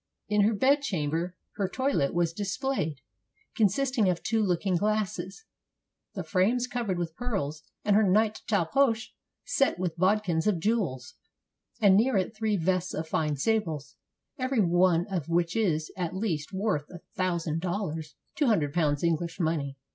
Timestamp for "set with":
9.45-9.95